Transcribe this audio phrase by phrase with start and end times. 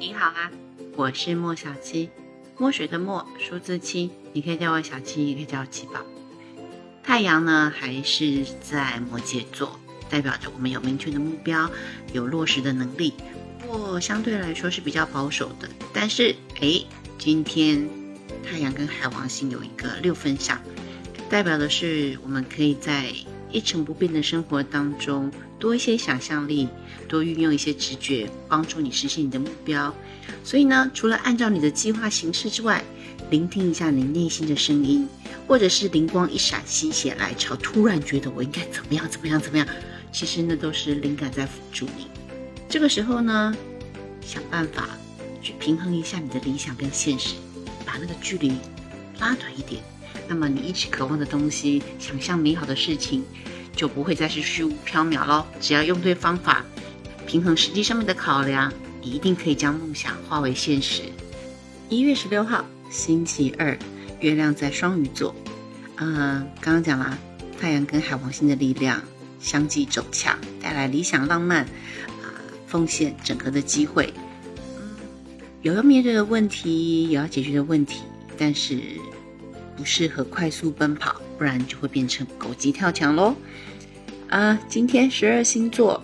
[0.00, 0.48] 你好啊，
[0.94, 2.08] 我是莫小七，
[2.56, 5.94] 墨水的墨，数字七，你可以叫我小七，也可以叫我七宝。
[7.02, 11.68] 太阳呢，还是在摩羯座，代表着我们有明确的目标，
[12.12, 13.12] 有落实的能力。
[13.58, 15.68] 不过相对来说是比较保守的。
[15.92, 16.80] 但是，哎，
[17.18, 17.88] 今天
[18.48, 20.62] 太阳跟海王星有一个六分相，
[21.28, 23.12] 代表的是我们可以在
[23.50, 26.68] 一成不变的生活当中，多一些想象力，
[27.08, 29.94] 多运用一些直觉，帮助你实现你的目标。
[30.44, 32.84] 所以呢，除了按照你的计划行事之外，
[33.30, 35.08] 聆听一下你内心的声音，
[35.46, 39.66] 或者是灵光一闪、心血来潮，突然觉得我应该怎么样、怎么样、怎么样，
[40.12, 42.06] 其实那都是灵感在辅助你。
[42.68, 43.54] 这个时候呢，
[44.24, 44.90] 想办法
[45.42, 47.34] 去平衡一下你的理想跟现实，
[47.84, 48.52] 把那个距离
[49.18, 49.82] 拉短一点。
[50.28, 53.24] 那么你一直渴望的东西，想象美好的事情，
[53.74, 55.46] 就不会再是虚无缥缈喽。
[55.58, 56.62] 只要用对方法，
[57.26, 61.02] 平衡实际上面的考量，你一定可以将梦想化为现实。
[61.88, 63.78] 一月十六号，星期二，
[64.20, 65.34] 月亮在双鱼座。
[65.96, 67.18] 嗯，刚刚讲了，
[67.58, 69.02] 太阳跟海王星的力量
[69.40, 71.64] 相继走强，带来理想浪漫
[72.22, 72.28] 啊，
[72.66, 74.12] 奉献整合的机会。
[75.62, 78.02] 有要面对的问题，有要解决的问题，
[78.36, 78.78] 但是。
[79.78, 83.32] 不适合快速奔跑，不然就会变成狗急跳墙喽。
[84.28, 86.02] 啊，今天十二星座，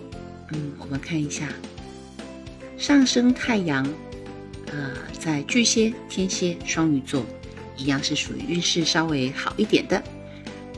[0.53, 1.49] 嗯，我们看一下，
[2.77, 3.85] 上升太阳，
[4.67, 7.25] 呃，在巨蟹、天蝎、双鱼座，
[7.75, 10.01] 一样是属于运势稍微好一点的。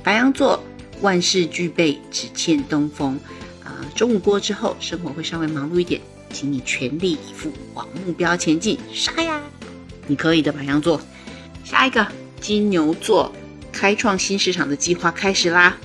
[0.04, 0.62] 白羊座，
[1.02, 3.20] 万事俱备，只欠东风。
[3.64, 6.02] 啊，中午过之后，生活会稍微忙碌一点，
[6.34, 8.80] 请你全力以赴往目标前进。
[8.92, 9.40] 杀呀，
[10.08, 11.00] 你可以的，白羊座。
[11.64, 12.08] 下一个。
[12.40, 13.34] 金牛座
[13.72, 15.78] 开创新市场的计划开始啦！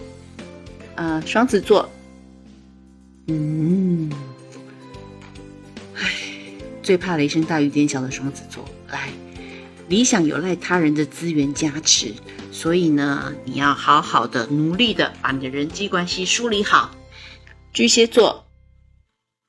[0.94, 1.90] 呃，双子座，
[3.26, 4.12] 嗯，
[5.94, 6.10] 唉，
[6.82, 9.08] 最怕雷声大雨点小的双子座，来，
[9.88, 12.12] 理想有赖他人的资源加持，
[12.50, 16.94] 所以呢，你要好好的努力的把你的人际关系梳理好。
[17.72, 18.46] 巨蟹座，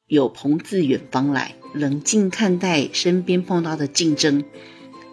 [0.08, 4.46] 有朋自远方来，冷静看待身边碰到的竞争。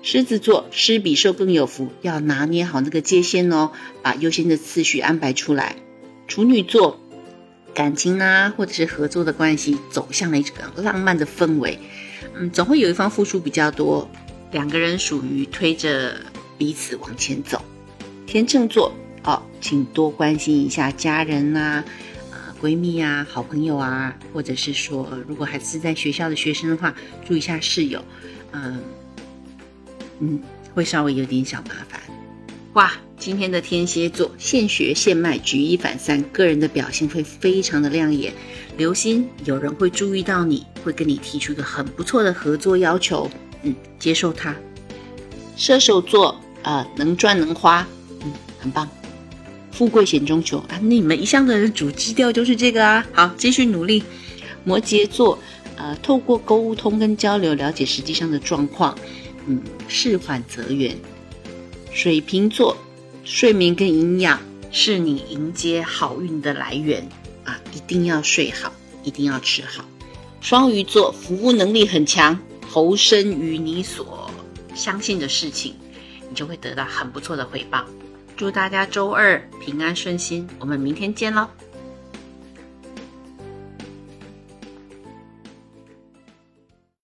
[0.02, 3.72] 狮子座，施比受更有福，要拿捏好那个界限哦，
[4.02, 5.76] 把优先的次序安排出来。
[6.26, 6.98] 处女座，
[7.74, 11.78] 感情啊，或者是合作的关系，走向了一个浪漫的氛围。
[12.34, 14.10] 嗯，总会有一方付出比较多，
[14.52, 16.16] 两个人属于推着
[16.56, 17.62] 彼此往前走。
[18.26, 18.94] 天秤座，
[19.24, 21.84] 哦，请多关心一下家人呐，
[22.30, 26.94] 啊，闺蜜啊，好朋友啊，或者是说，如果还是在学校的学生的话，
[27.28, 28.02] 注意一下室友，
[28.52, 28.80] 嗯。
[30.20, 30.40] 嗯，
[30.74, 32.00] 会稍微有点小麻烦。
[32.74, 38.32] 哇，今天的天蝎座现学现卖，举一反三，个人的表现会非常的亮眼。
[38.76, 43.28] 留心，有人会注意到你，会跟你提出一个很不错的合作要求。
[43.62, 44.54] 嗯，接受它。
[45.56, 47.86] 射手座啊，能赚能花，
[48.22, 48.88] 嗯，很棒。
[49.72, 53.04] 富贵险中求啊，你们一向的主基调就是这个啊。
[53.12, 54.02] 好，继续努力。
[54.64, 55.38] 摩羯座，
[55.76, 58.96] 呃，透过沟通跟交流，了解实际上的状况。
[59.50, 60.96] 嗯，事缓则圆。
[61.92, 62.76] 水瓶座，
[63.24, 64.38] 睡眠跟营养
[64.70, 67.04] 是你迎接好运的来源
[67.44, 67.60] 啊！
[67.74, 68.72] 一定要睡好，
[69.02, 69.84] 一定要吃好。
[70.40, 72.38] 双鱼座，服务能力很强，
[72.70, 74.30] 投身于你所
[74.72, 75.74] 相信的事情，
[76.28, 77.84] 你就会得到很不错的回报。
[78.36, 81.48] 祝大家周二平安顺心，我们明天见喽！